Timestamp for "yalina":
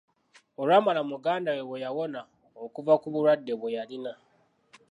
3.77-4.11